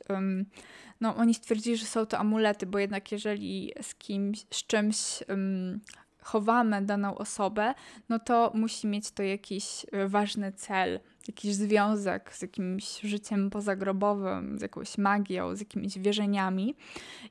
[1.00, 5.80] no oni stwierdzili, że są to amulety, bo jednak jeżeli z kimś, z czymś um,
[6.22, 7.74] chowamy daną osobę,
[8.08, 14.58] no to musi mieć to jakiś e, ważny cel, jakiś związek z jakimś życiem pozagrobowym,
[14.58, 16.76] z jakąś magią, z jakimiś wierzeniami.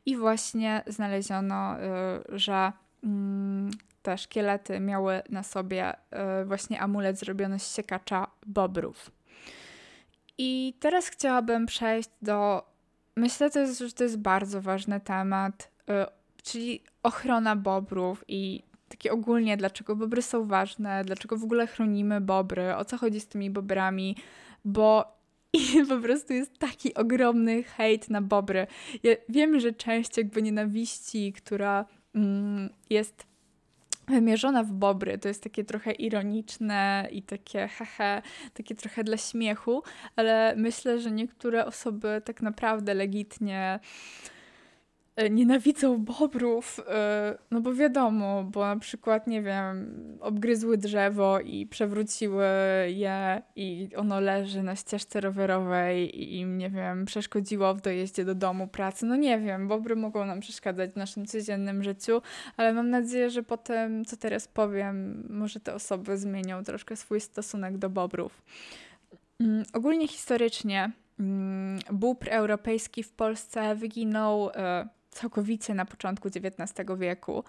[0.05, 2.71] I właśnie znaleziono, y, że
[3.03, 3.71] mm,
[4.01, 9.14] te szkielety miały na sobie y, właśnie amulet zrobiony z siekacza bobrów.
[10.37, 12.63] I teraz chciałabym przejść do
[13.17, 15.93] Myślę też, że to jest bardzo ważny temat, y,
[16.43, 22.75] czyli ochrona bobrów i takie ogólnie, dlaczego bobry są ważne, dlaczego w ogóle chronimy bobry,
[22.75, 24.15] o co chodzi z tymi bobrami,
[24.65, 25.05] bo
[25.53, 28.67] i po prostu jest taki ogromny hejt na bobry.
[29.03, 33.25] Ja wiem, że część jakby nienawiści, która mm, jest
[34.07, 35.17] wymierzona w bobry.
[35.17, 38.21] To jest takie trochę ironiczne i takie hehe,
[38.53, 39.83] takie trochę dla śmiechu,
[40.15, 43.79] ale myślę, że niektóre osoby tak naprawdę legitnie
[45.29, 52.45] nienawidzą bobrów, e, no bo wiadomo, bo na przykład, nie wiem, obgryzły drzewo i przewróciły
[52.87, 58.35] je i ono leży na ścieżce rowerowej i im, nie wiem, przeszkodziło w dojeździe do
[58.35, 59.05] domu, pracy.
[59.05, 62.21] No nie wiem, bobry mogą nam przeszkadzać w naszym codziennym życiu,
[62.57, 67.21] ale mam nadzieję, że po tym, co teraz powiem, może te osoby zmienią troszkę swój
[67.21, 68.41] stosunek do bobrów.
[69.39, 77.43] Mm, ogólnie historycznie mm, bóbr europejski w Polsce wyginął e, całkowicie na początku XIX wieku.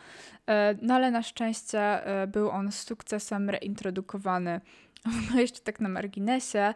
[0.46, 4.60] E, no ale na szczęście e, był on z sukcesem reintrodukowany.
[5.30, 6.74] No jeszcze tak na marginesie,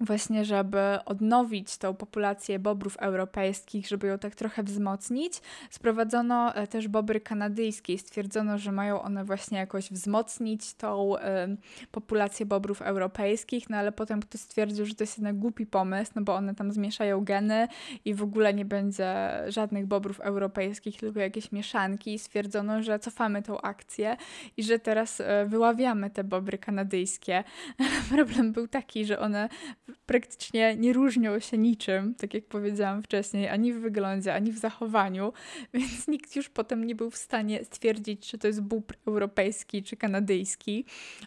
[0.00, 5.40] właśnie, żeby odnowić tą populację bobrów europejskich, żeby ją tak trochę wzmocnić,
[5.70, 11.20] sprowadzono e, też bobry kanadyjskie stwierdzono, że mają one właśnie jakoś wzmocnić tą y,
[11.92, 16.22] populację bobrów europejskich, no ale potem ktoś stwierdził, że to jest jednak głupi pomysł, no
[16.22, 17.68] bo one tam zmieszają geny
[18.04, 23.60] i w ogóle nie będzie żadnych bobrów europejskich, tylko jakieś mieszanki stwierdzono, że cofamy tą
[23.60, 24.16] akcję
[24.56, 27.44] i że teraz y, wyławiamy te bobry kanadyjskie.
[28.14, 29.48] Problem był taki, że one
[30.06, 35.32] praktycznie nie różnią się niczym, tak jak powiedziałam wcześniej, ani w wyglądzie, ani w zachowaniu,
[35.74, 39.96] więc nikt już potem nie był w stanie stwierdzić, czy to jest bóbr europejski czy
[39.96, 40.84] kanadyjski,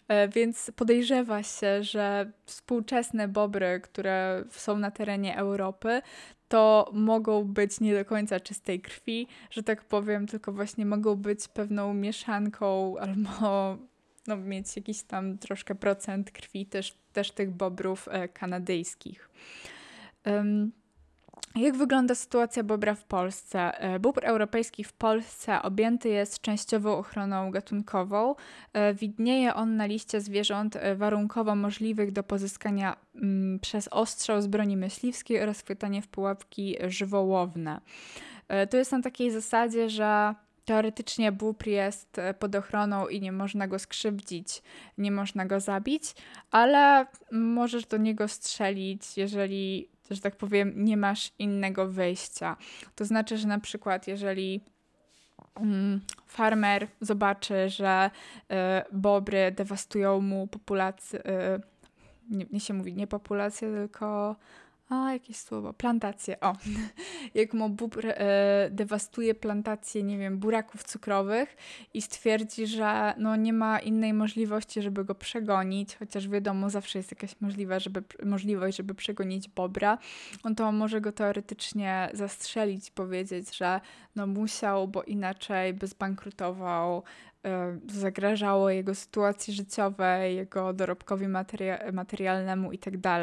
[0.08, 6.02] e, więc podejrzewa się, że współczesne bobry, które są na terenie Europy,
[6.48, 11.48] to mogą być nie do końca czystej krwi, że tak powiem, tylko właśnie mogą być
[11.48, 13.78] pewną mieszanką albo
[14.26, 19.30] no, mieć jakiś tam troszkę procent krwi też, też tych bobrów e, kanadyjskich.
[21.56, 23.80] Jak wygląda sytuacja bobra w Polsce?
[23.80, 28.34] E, bóbr europejski w Polsce objęty jest częściową ochroną gatunkową.
[28.72, 34.76] E, widnieje on na liście zwierząt warunkowo możliwych do pozyskania mm, przez ostrzał z broni
[34.76, 37.80] myśliwskiej oraz chwytanie w pułapki żywołowne.
[38.70, 40.34] To jest na takiej zasadzie, że
[40.66, 44.62] teoretycznie bóbr jest e, pod ochroną i nie można go skrzywdzić,
[44.98, 46.14] nie można go zabić,
[46.50, 52.56] ale możesz do niego strzelić, jeżeli, że tak powiem, nie masz innego wyjścia.
[52.94, 54.60] To znaczy, że na przykład, jeżeli
[55.54, 58.54] mm, farmer zobaczy, że y,
[58.92, 61.60] bobry dewastują mu populację, y,
[62.30, 64.36] nie, nie się mówi nie populację, tylko
[64.88, 65.72] a, jakieś słowo.
[65.72, 66.40] Plantacje.
[66.40, 66.56] O,
[67.34, 71.56] jak mu bóbr e, dewastuje plantację, nie wiem, buraków cukrowych
[71.94, 77.10] i stwierdzi, że no nie ma innej możliwości, żeby go przegonić, chociaż wiadomo, zawsze jest
[77.10, 79.98] jakaś możliwa, żeby, możliwość, żeby przegonić bobra,
[80.42, 83.80] on to może go teoretycznie zastrzelić, powiedzieć, że
[84.16, 87.02] no musiał, bo inaczej by zbankrutował,
[87.44, 93.20] e, zagrażało jego sytuacji życiowej, jego dorobkowi materia materialnemu itd.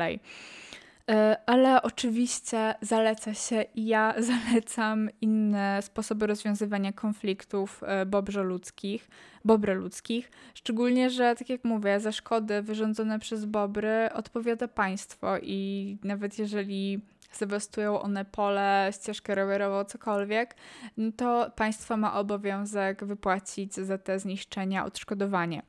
[1.11, 9.09] E, ale oczywiście zaleca się i ja zalecam inne sposoby rozwiązywania konfliktów e, bobrze ludzkich,
[9.45, 15.97] bobry ludzkich, szczególnie, że tak jak mówię, za szkody wyrządzone przez bobry odpowiada państwo i
[16.03, 17.01] nawet jeżeli
[17.33, 20.55] zdewastują one pole, ścieżkę rowerową, cokolwiek,
[20.97, 25.61] no to państwo ma obowiązek wypłacić za te zniszczenia odszkodowanie.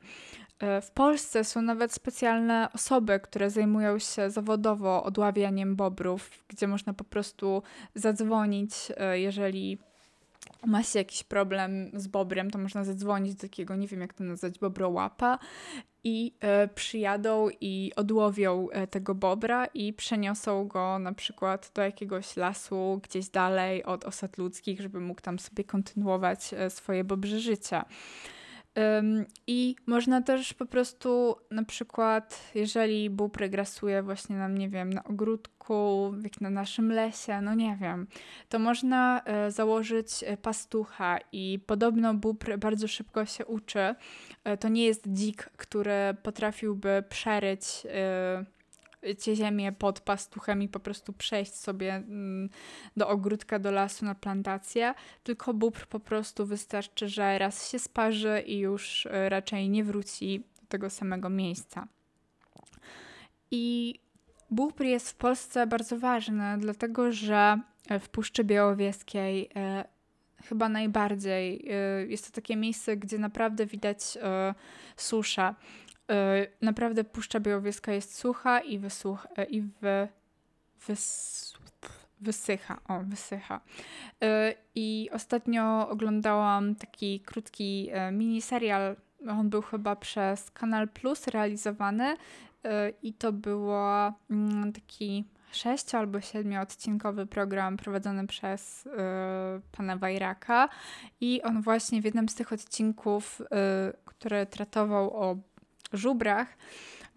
[0.59, 6.93] E, w Polsce są nawet specjalne osoby, które zajmują się zawodowo odławianiem bobrów, gdzie można
[6.93, 7.63] po prostu
[7.95, 9.77] zadzwonić, e, jeżeli
[10.65, 14.23] ma się jakiś problem z bobrem, to można zadzwonić do takiego, nie wiem jak to
[14.23, 15.39] nazwać, bobrołapa
[16.03, 22.99] i e, przyjadą i odłowią tego bobra i przeniosą go na przykład do jakiegoś lasu
[23.03, 27.39] gdzieś dalej od osad ludzkich, żeby mógł tam sobie kontynuować swoje bobrze
[28.75, 29.25] życia.
[29.47, 35.03] I można też po prostu na przykład, jeżeli bóbr grasuje właśnie nam, nie wiem, na
[35.03, 38.07] ogródku, jak na naszym lesie, no nie wiem,
[38.49, 43.95] to można e, założyć e, pastucha i podobno bóbr bardzo szybko się uczy.
[44.43, 47.87] E, to nie jest dzik, który potrafiłby przeryć
[49.19, 52.49] cię ziemię pod pastuchem i po prostu przejść sobie mm,
[52.97, 58.43] do ogródka, do lasu na plantację, tylko bóbr po prostu wystarczy, że raz się sparzy
[58.47, 61.87] i już e, raczej nie wróci do tego samego miejsca.
[63.51, 63.95] I
[64.51, 67.59] bóbr jest w Polsce bardzo ważny, dlatego że
[67.99, 69.85] w Puszczy Białowieskiej e,
[70.43, 71.65] chyba najbardziej.
[71.69, 74.53] E, jest to takie miejsce, gdzie naprawdę widać e,
[74.97, 75.53] suszę.
[76.09, 80.07] E, naprawdę Puszcza Białowieska jest sucha i, wysuch, e, i wy,
[80.87, 81.53] wys,
[82.21, 82.77] wysycha.
[82.87, 83.61] O, wysycha.
[84.23, 88.95] E, I ostatnio oglądałam taki krótki miniserial.
[89.29, 92.17] On był chyba przez Kanal Plus realizowany
[93.03, 98.89] i to było mm, taki sześcio albo siedmioodcinkowy program prowadzony przez y,
[99.71, 100.69] pana Wajraka
[101.21, 103.45] i on właśnie w jednym z tych odcinków, y,
[104.05, 105.37] który tratował o
[105.95, 106.57] żubrach,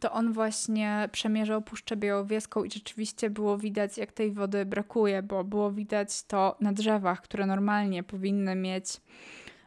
[0.01, 5.45] to on właśnie przemierzał Puszczę Białowieską i rzeczywiście było widać, jak tej wody brakuje, bo
[5.45, 9.01] było widać to na drzewach, które normalnie powinny mieć,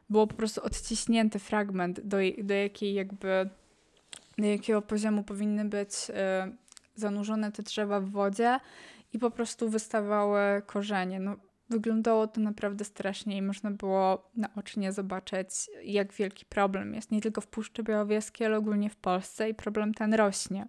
[0.10, 3.50] było po prostu odciśnięty fragment, do, do jakiej jakby,
[4.38, 6.14] do jakiego poziomu powinny być y,
[6.96, 8.60] zanurzone te drzewa w wodzie
[9.14, 11.20] i po prostu wystawały korzenie.
[11.20, 11.36] No,
[11.72, 15.50] wyglądało to naprawdę strasznie i można było naocznie zobaczyć,
[15.84, 19.94] jak wielki problem jest nie tylko w Puszczy Białowieskiej, ale ogólnie w Polsce i problem
[19.94, 20.68] ten rośnie.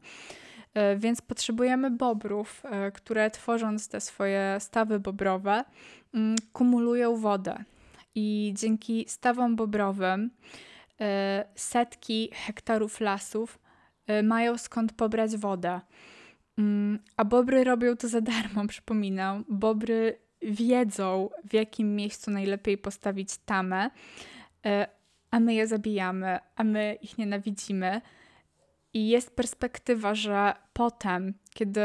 [0.75, 5.65] E, więc potrzebujemy bobrów, e, które tworząc te swoje stawy bobrowe,
[6.15, 7.65] mm, kumulują wodę.
[8.15, 10.31] I dzięki stawom bobrowym
[11.01, 13.59] e, setki hektarów lasów
[14.23, 15.81] mają skąd pobrać wodę.
[16.59, 19.45] Mm, a bobry robią to za darmo, przypominam.
[19.49, 23.91] Bobry wiedzą, w jakim miejscu najlepiej postawić tamę,
[24.67, 24.87] e,
[25.31, 28.01] a my je zabijamy, a my ich nienawidzimy.
[28.95, 31.81] I jest perspektywa, że potem, kiedy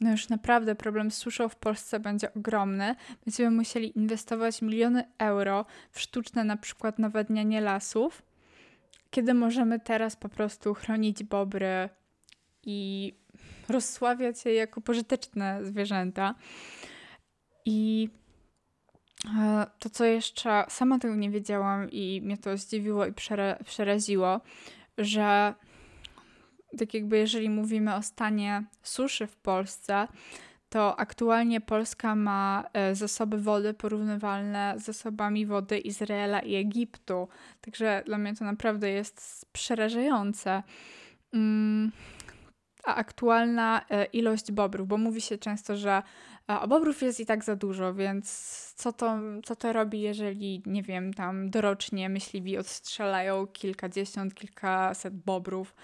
[0.00, 2.94] no już naprawdę problem z suszą w Polsce będzie ogromny,
[3.26, 8.22] będziemy musieli inwestować miliony euro w sztuczne na przykład nawadnianie lasów,
[9.10, 11.88] kiedy możemy teraz po prostu chronić bobry
[12.62, 13.12] i
[13.68, 16.34] rozsławiać je jako pożyteczne zwierzęta.
[17.70, 18.08] I
[19.38, 24.40] e, to, co jeszcze sama tego nie wiedziałam i mnie to zdziwiło i przera przeraziło,
[24.98, 25.54] że
[26.78, 30.08] tak jakby jeżeli mówimy o stanie suszy w Polsce,
[30.68, 37.28] to aktualnie Polska ma e, zasoby wody porównywalne z zasobami wody Izraela i Egiptu.
[37.60, 40.62] Także dla mnie to naprawdę jest przerażające.
[41.32, 41.92] Mm,
[42.84, 46.02] a aktualna e, ilość bobrów, bo mówi się często, że
[46.58, 48.26] a bobrów jest i tak za dużo, więc
[48.76, 55.74] co to, co to robi, jeżeli, nie wiem, tam dorocznie myśliwi odstrzelają kilkadziesiąt, kilkaset bobrów.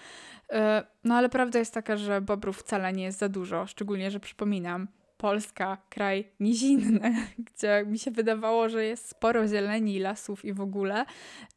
[0.49, 4.19] E, no ale prawda jest taka, że bobrów wcale nie jest za dużo, szczególnie, że
[4.19, 7.15] przypominam, Polska, kraj nizinny,
[7.55, 11.05] gdzie mi się wydawało, że jest sporo zieleni, lasów i w ogóle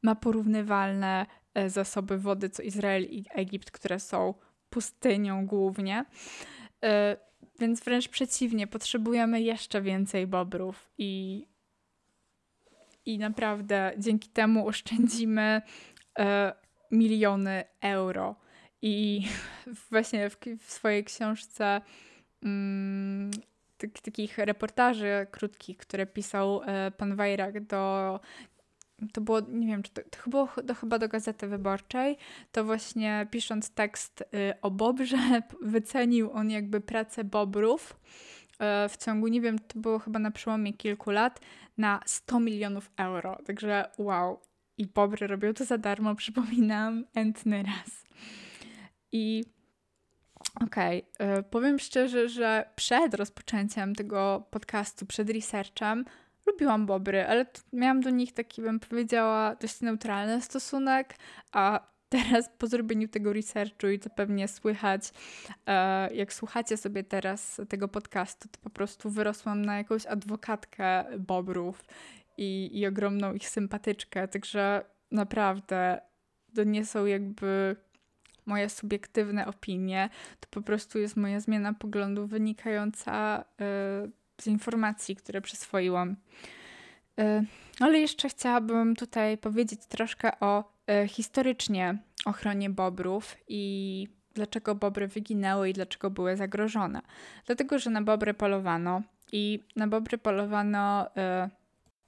[0.02, 4.34] ma porównywalne e, zasoby wody co Izrael i Egipt, które są
[4.70, 6.04] pustynią głównie.
[7.60, 11.46] Więc wręcz przeciwnie, potrzebujemy jeszcze więcej bobrów i,
[13.06, 15.62] i naprawdę dzięki temu oszczędzimy
[16.18, 16.52] e,
[16.90, 18.36] miliony euro.
[18.82, 19.26] I
[19.90, 21.80] właśnie w, w swojej książce
[22.44, 23.30] mm,
[24.02, 28.20] takich reportaży krótkich, które pisał e, pan Wajrak do
[29.12, 32.16] to było, nie wiem, czy to, to było do, chyba do Gazety Wyborczej,
[32.52, 38.00] to właśnie pisząc tekst y, o Bobrze, wycenił on jakby pracę Bobrów
[38.52, 41.40] y, w ciągu, nie wiem, to było chyba na przełomie kilku lat,
[41.78, 43.38] na 100 milionów euro.
[43.46, 44.40] Także wow.
[44.78, 48.04] I Bobry robią to za darmo, przypominam, entny raz.
[49.12, 49.44] I
[50.54, 56.04] okej, okay, powiem szczerze, że przed rozpoczęciem tego podcastu, przed researchem,
[56.52, 61.14] lubiłam bobry, ale miałam do nich taki, bym powiedziała, dość neutralny stosunek,
[61.52, 65.12] a teraz po zrobieniu tego researchu i to pewnie słychać,
[65.66, 71.84] e, jak słuchacie sobie teraz tego podcastu, to po prostu wyrosłam na jakąś adwokatkę bobrów
[72.38, 76.00] i, i ogromną ich sympatyczkę, także naprawdę
[76.54, 77.76] to nie są jakby
[78.46, 80.08] moje subiektywne opinie,
[80.40, 83.44] to po prostu jest moja zmiana poglądu wynikająca
[84.06, 86.16] y, z informacji, które przyswoiłam.
[87.18, 87.44] E,
[87.80, 95.70] ale jeszcze chciałabym tutaj powiedzieć troszkę o e, historycznie ochronie bobrów i dlaczego bobry wyginęły
[95.70, 97.00] i dlaczego były zagrożone.
[97.46, 101.50] Dlatego, że na bobry polowano i na bobry polowano e,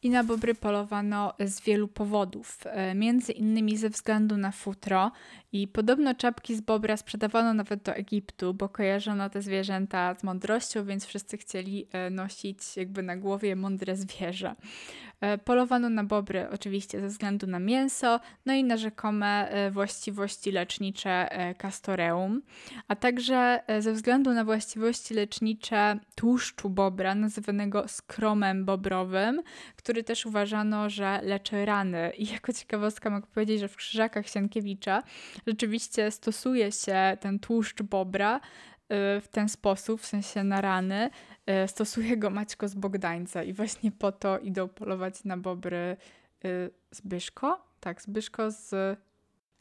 [0.03, 2.59] i na bobry polowano z wielu powodów,
[2.95, 5.13] między innymi ze względu na futro
[5.53, 10.85] i podobno czapki z bobra sprzedawano nawet do Egiptu, bo kojarzono te zwierzęta z mądrością,
[10.85, 14.55] więc wszyscy chcieli e, nosić jakby na głowie mądre zwierzę.
[15.21, 20.53] E, polowano na bobry oczywiście ze względu na mięso, no i na rzekome e, właściwości
[20.53, 22.43] lecznicze castoreum,
[22.89, 29.43] a także ze względu na właściwości lecznicze tłuszczu bobra, nazywanego skromem bobrowym,
[29.77, 32.13] który też uważano, że leczy rany.
[32.19, 35.03] I jako ciekawostka mogę powiedzieć, że w Krzyżakach Sienkiewicza
[35.47, 38.41] rzeczywiście stosuje się ten tłuszcz bobra
[39.21, 41.11] w ten sposób, w sensie na rany,
[41.47, 45.97] E, stosuje go Maćko z Bogdańca i właśnie po to idą polować na bobry e,
[46.91, 47.67] Zbyszko?
[47.81, 48.69] Tak, Zbyszko z,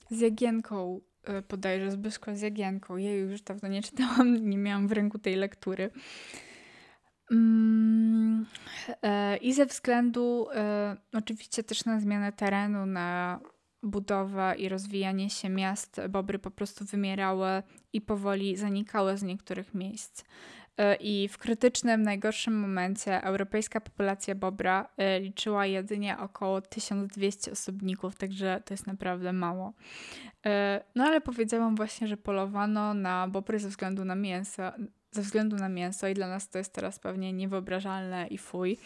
[0.10, 1.02] z Jagienką
[1.48, 2.98] podajże Zbyszko z Jagienką.
[2.98, 5.90] Ja już dawno nie czytałam, nie miałam w ręku tej lektury.
[7.32, 8.46] Mm,
[9.42, 10.48] I ze względu
[11.14, 13.40] oczywiście też na zmianę terenu, na
[13.84, 17.64] budowę i rozwijanie się miast, bobry po prostu wymierały
[17.94, 20.24] i powoli zanikały z niektórych miejsc.
[20.78, 28.16] E, I w krytycznym, najgorszym momencie europejska populacja bobra e, liczyła jedynie około 1200 osobników,
[28.16, 29.74] także to jest naprawdę mało.
[30.46, 34.64] E, no ale powiedziałam właśnie, że polowano na bobry ze względu na mięso,
[35.12, 38.78] ze względu na mięso i dla nas to jest teraz pewnie niewyobrażalne i fuj.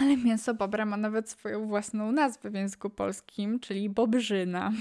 [0.00, 4.72] Ale mięso bobra ma nawet swoją własną nazwę w języku polskim, czyli bobrzyna.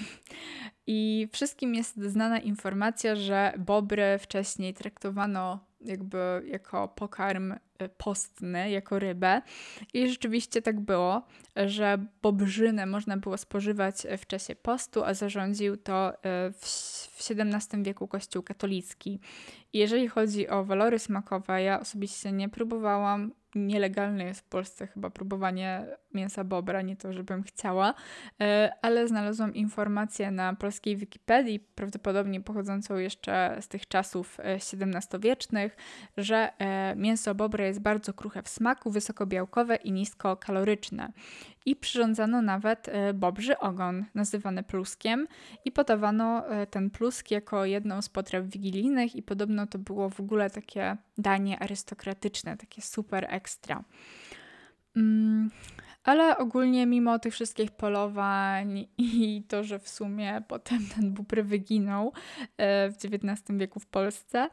[0.88, 9.00] I wszystkim jest znana informacja, że bobry wcześniej traktowano jakby jako pokarm e, postny, jako
[9.00, 9.42] rybę.
[9.94, 11.22] I rzeczywiście tak było,
[11.56, 18.08] że bobrzynę można było spożywać w czasie postu, a zarządził to e, w XVII wieku
[18.08, 19.20] Kościół katolicki.
[19.74, 23.32] I jeżeli chodzi o walory smakowe, ja osobiście nie próbowałam
[23.68, 27.93] nielegalne jest w Polsce chyba próbowanie mięsa bobra, nie to, żebym chciała,
[28.41, 35.78] e, ale znalazłam informację na polskiej Wikipedii, prawdopodobnie pochodzącą jeszcze z tych czasów XVII-wiecznych,
[36.18, 41.12] e, że e, mięso bobra jest bardzo kruche w smaku, wysokobiałkowe i niskokaloryczne
[41.66, 45.28] i przyrządzano nawet bobrzy ogon, nazywany pluskiem
[45.66, 50.49] i podawano ten plusk jako jedną z potraw wigilijnych i podobno to było w ogóle
[50.49, 53.49] takie danie arystokratyczne, takie super ekstra.
[54.95, 55.50] Mm,
[56.04, 62.14] ale ogólnie mimo tych wszystkich polowań i to, że w sumie potem ten bóbr wyginął
[62.58, 64.50] e, w XIX wieku w Polsce,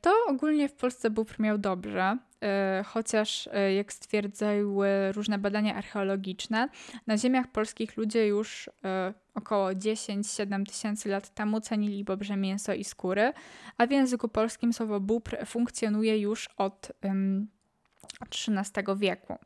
[0.00, 2.18] to ogólnie w Polsce bóbr miał dobrze.
[2.42, 6.68] E, chociaż e, jak stwierdzały różne badania archeologiczne,
[7.06, 12.84] na ziemiach polskich ludzie już e, około 10-7 tysięcy lat temu cenili bobrze mięso i
[12.84, 13.32] skóry,
[13.78, 16.92] a w języku polskim słowo bóbr funkcjonuje już od
[18.20, 19.38] XIII wieku.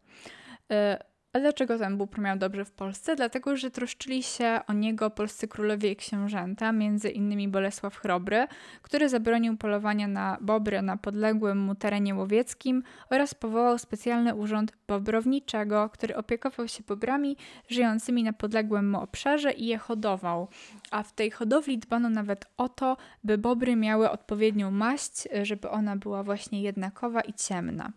[1.32, 3.16] A dlaczego ten bóbr miał dobrze w Polsce?
[3.16, 8.46] Dlatego, że troszczyli się o niego polscy królowie i książęta, między innymi Bolesław Chrobry,
[8.82, 15.90] który zabronił polowania na bobry na podległym mu terenie łowieckim oraz powołał specjalny urząd bobrowniczego,
[15.92, 17.36] który opiekował się bobrami
[17.68, 20.48] żyjącymi na podległym mu obszarze i je hodował.
[20.90, 25.96] A w tej hodowli dbano nawet o to, by bobry miały odpowiednią maść, żeby ona
[25.96, 27.92] była właśnie jednakowa i ciemna.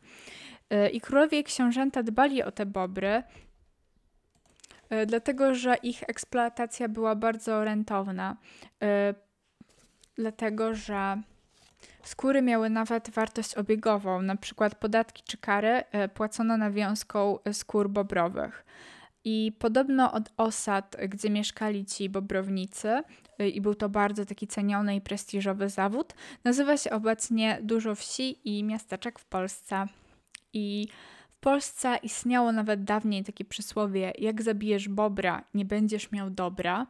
[0.73, 3.23] E, I królowie i książęta dbali o te bobry,
[4.89, 8.37] e, dlatego że ich eksploatacja była bardzo rentowna.
[8.83, 9.13] E,
[10.15, 11.21] dlatego, że
[12.03, 18.65] skóry miały nawet wartość obiegową, na przykład podatki czy kary płacono nawiązką skór bobrowych.
[19.25, 23.01] I podobno od osad, gdzie mieszkali ci bobrownicy,
[23.53, 26.13] i był to bardzo taki ceniony i prestiżowy zawód,
[26.43, 29.87] nazywa się obecnie dużo wsi i miasteczek w Polsce.
[30.53, 30.87] I
[31.29, 36.87] w Polsce istniało nawet dawniej takie przysłowie: jak zabijesz bobra, nie będziesz miał dobra,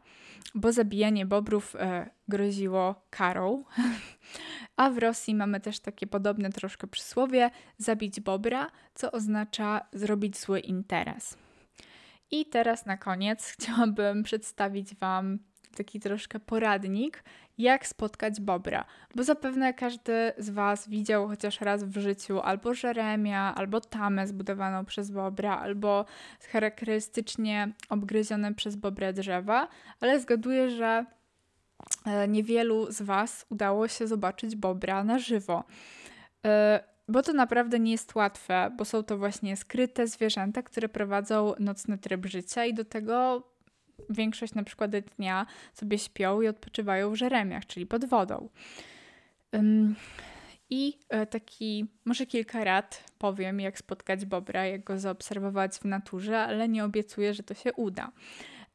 [0.54, 3.64] bo zabijanie bobrów e, groziło karą.
[4.76, 10.60] A w Rosji mamy też takie podobne troszkę przysłowie: zabić bobra, co oznacza zrobić zły
[10.60, 11.36] interes.
[12.30, 15.38] I teraz na koniec chciałabym przedstawić Wam
[15.76, 17.24] taki troszkę poradnik,
[17.58, 18.84] jak spotkać bobra,
[19.14, 24.84] bo zapewne każdy z Was widział chociaż raz w życiu albo żeremia, albo tamę zbudowaną
[24.84, 26.04] przez bobra, albo
[26.52, 29.68] charakterystycznie obgryzione przez bobrę drzewa,
[30.00, 31.04] ale zgaduję, że
[32.06, 35.64] e, niewielu z Was udało się zobaczyć bobra na żywo.
[36.46, 41.52] E, bo to naprawdę nie jest łatwe, bo są to właśnie skryte zwierzęta, które prowadzą
[41.58, 43.42] nocny tryb życia i do tego
[44.10, 48.48] większość na przykład dnia sobie śpią i odpoczywają w żeremiach, czyli pod wodą.
[50.70, 56.40] I e, taki, może kilka rad powiem, jak spotkać bobra, jak go zaobserwować w naturze,
[56.40, 58.12] ale nie obiecuję, że to się uda.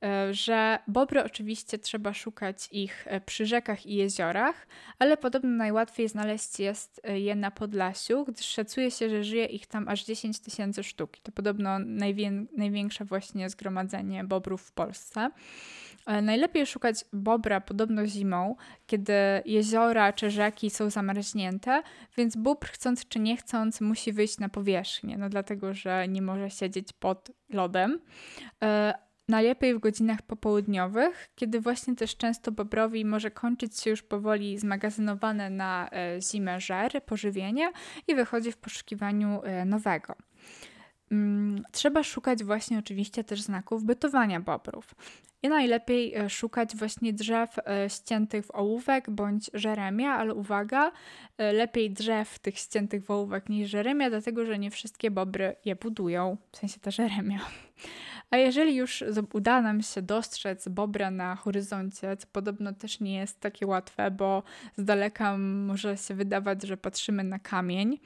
[0.03, 4.67] E, że bobry oczywiście trzeba szukać ich e, przy rzekach i jeziorach,
[4.99, 9.67] ale podobno najłatwiej znaleźć jest e, je na Podlasiu, gdyż szacuje się, że żyje ich
[9.67, 11.17] tam aż 10 tysięcy sztuk.
[11.17, 15.29] To podobno najwię największe właśnie zgromadzenie bobrów w Polsce.
[16.21, 18.55] Najlepiej szukać bobra podobno zimą,
[18.87, 19.13] kiedy
[19.45, 21.83] jeziora czy rzeki są zamarznięte,
[22.17, 26.49] więc bóbr chcąc czy nie chcąc musi wyjść na powierzchnię, no dlatego, że nie może
[26.49, 27.99] siedzieć pod lodem
[29.29, 35.49] Najlepiej w godzinach popołudniowych, kiedy właśnie też często bobrowi może kończyć się już powoli zmagazynowane
[35.49, 37.71] na e, zimę żer, pożywienie
[38.07, 40.15] i wychodzi w poszukiwaniu e, nowego.
[41.11, 44.95] mm, trzeba szukać właśnie oczywiście też znaków bytowania bobrów.
[45.43, 47.55] I najlepiej e, szukać właśnie drzew
[47.87, 50.91] ściętych w ołówek bądź żeremia, ale uwaga,
[51.37, 56.37] lepiej drzew tych ściętych w ołówek niż żeremia, dlatego że nie wszystkie bobry je budują,
[56.51, 57.39] w sensie ta żeremia.
[58.31, 59.03] A jeżeli już
[59.33, 64.43] uda nam się dostrzec bobra na horyzoncie, co podobno też nie jest takie łatwe, bo
[64.77, 67.99] z daleka może się wydawać, że patrzymy na kamień,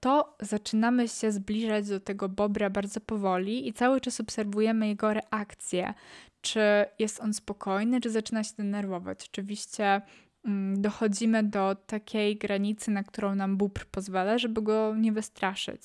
[0.00, 5.94] to zaczynamy się zbliżać do tego bobra bardzo powoli i cały czas obserwujemy jego reakcję.
[6.40, 6.60] Czy
[6.98, 9.28] jest on spokojny, czy zaczyna się denerwować.
[9.32, 10.00] Oczywiście
[10.44, 15.82] mm, dochodzimy do takiej granicy, na którą nam bóbr pozwala, żeby go nie wystraszyć.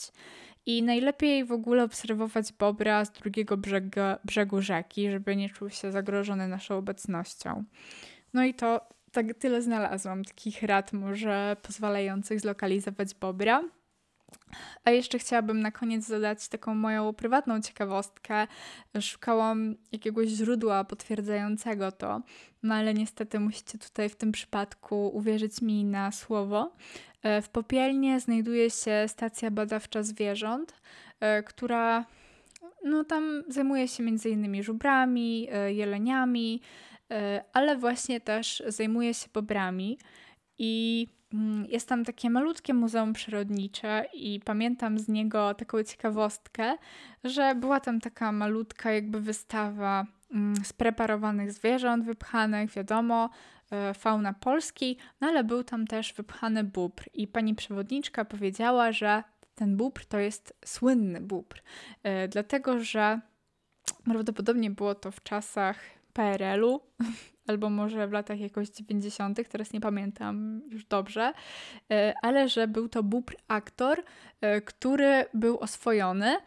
[0.66, 5.92] I najlepiej w ogóle obserwować bobra z drugiego brzegu, brzegu rzeki, żeby nie czuł się
[5.92, 7.64] zagrożony naszą obecnością.
[8.34, 13.64] No i to tak tyle znalazłam takich rad może pozwalających zlokalizować bobra.
[14.84, 18.48] A jeszcze chciałabym na koniec zadać taką moją prywatną ciekawostkę.
[19.02, 22.22] Szukałam jakiegoś źródła potwierdzającego to,
[22.64, 26.76] no ale niestety musicie tutaj w tym przypadku uwierzyć mi na słowo.
[27.24, 30.74] E, w Popielnie znajduje się stacja badawcza zwierząt,
[31.20, 32.06] e, która
[32.84, 36.62] no, tam zajmuje się innymi żubrami, e, jeleniami,
[37.54, 39.98] ale właśnie też zajmuje się bobrami.
[40.58, 46.78] I Mm, jest tam takie malutkie muzeum przyrodnicze i pamiętam z niego taką ciekawostkę,
[47.24, 53.30] że była tam taka malutka jakby wystawa mm, spreparowanych zwierząt wypchanych, wiadomo,
[53.94, 59.24] fauna Polski, no ale był tam też wypchany bóbr i pani przewodniczka powiedziała, że
[59.56, 61.62] ten bóbr to jest słynny bóbr,
[62.04, 63.20] e, dlatego że
[64.06, 65.80] prawdopodobnie było to w czasach
[66.14, 66.80] PRL-u,
[67.48, 71.34] albo może w latach jakoś 90., teraz nie pamiętam już dobrze,
[71.92, 74.04] e, ale że był to bóbr aktor,
[74.42, 76.38] e, który był oswojony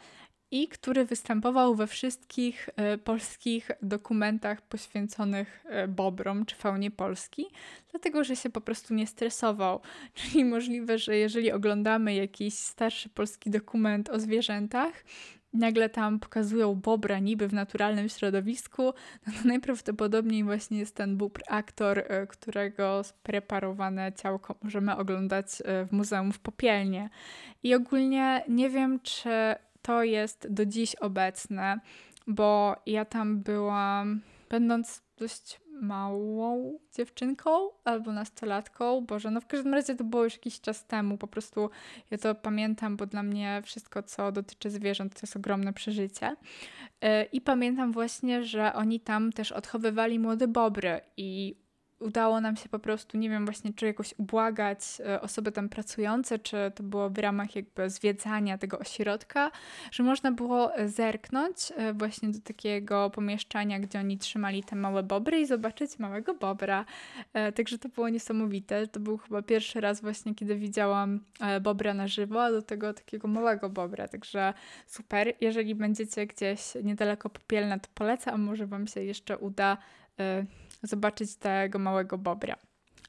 [0.52, 7.46] i który występował we wszystkich e, polskich dokumentach poświęconych bobrom czy faunie Polski,
[7.90, 9.80] dlatego że się po prostu nie stresował.
[10.14, 15.04] Czyli możliwe, że jeżeli oglądamy jakiś starszy polski dokument o zwierzętach,
[15.52, 18.82] nagle tam pokazują bobra niby w naturalnym środowisku,
[19.26, 25.84] no to najprawdopodobniej właśnie jest ten bóbr aktor, e, którego spreparowane ciałko możemy oglądać e,
[25.86, 27.10] w muzeum w Popielnie.
[27.62, 29.30] I ogólnie nie wiem, czy
[29.82, 31.80] to jest do dziś obecne,
[32.26, 34.20] bo ja tam byłam,
[34.50, 37.50] będąc dość małą dziewczynką
[37.84, 39.00] albo nastolatką.
[39.00, 41.18] Boże, no w każdym razie to było już jakiś czas temu.
[41.18, 41.70] Po prostu
[42.10, 46.36] ja to pamiętam, bo dla mnie wszystko, co dotyczy zwierząt, to jest ogromne przeżycie.
[47.00, 51.61] E, I pamiętam właśnie, że oni tam też odchowywali młode bobry i
[52.02, 56.38] udało nam się po prostu, nie wiem właśnie, czy jakoś ubłagać e, osoby tam pracujące,
[56.38, 59.50] czy to było w ramach jakby zwiedzania tego ośrodka,
[59.90, 65.02] że można było e, zerknąć e, właśnie do takiego pomieszczenia, gdzie oni trzymali te małe
[65.02, 66.84] bobry i zobaczyć małego bobra.
[67.54, 68.86] Także to było niesamowite.
[68.86, 71.20] To był chyba pierwszy raz właśnie, kiedy widziałam
[71.60, 74.08] bobra na żywo, a do tego takiego małego bobra.
[74.08, 74.54] Także
[74.86, 75.32] super.
[75.40, 79.78] Jeżeli będziecie gdzieś niedaleko Popielna, to polecam, może Wam się jeszcze uda
[80.82, 82.56] zobaczyć tego małego bobra.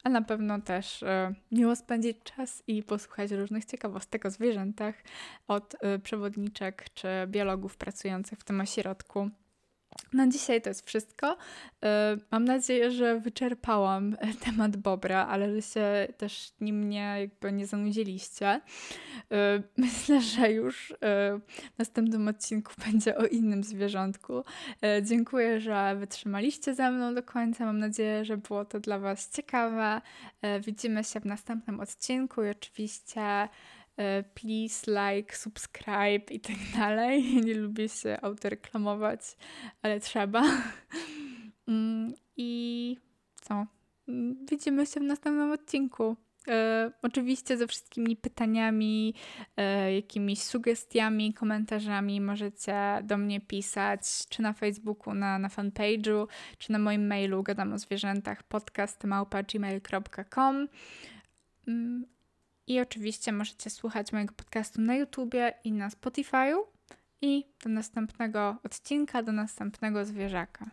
[0.04, 4.94] A na pewno też e, miło spędzić czas i posłuchać różnych ciekawostek o zwierzętach
[5.48, 9.30] od e, przewodniczek czy biologów pracujących w tym ośrodku.
[10.12, 11.36] Na dzisiaj to jest wszystko.
[11.82, 17.66] E, mam nadzieję, że wyczerpałam temat Bobra, ale że się też nim nie, jakby nie
[17.66, 18.46] zanudziliście.
[18.46, 18.60] E,
[19.76, 20.96] myślę, że już e,
[21.74, 24.44] w następnym odcinku będzie o innym zwierzątku.
[25.02, 27.66] Dziękuję, że wytrzymaliście ze mną do końca.
[27.66, 30.00] Mam nadzieję, że było to dla Was ciekawe.
[30.60, 33.48] Widzimy się w następnym odcinku i oczywiście
[34.34, 37.40] please, like, subscribe i tak dalej.
[37.44, 39.20] Nie lubię się autoreklamować,
[39.82, 40.42] ale trzeba.
[41.68, 42.96] Mm, I
[43.42, 43.66] co?
[44.08, 46.16] Mm, widzimy się w następnym odcinku.
[46.48, 49.14] E, oczywiście ze wszystkimi pytaniami,
[49.56, 56.26] e, jakimiś sugestiami, komentarzami możecie do mnie pisać, czy na Facebooku, na, na fanpage'u,
[56.58, 60.68] czy na moim mailu gadam o zwierzętach podcast.gmail.com
[62.66, 66.58] i oczywiście możecie słuchać mojego podcastu na YouTubie i na Spotify'u.
[67.20, 70.60] I do następnego odcinka, do następnego zwierzaka.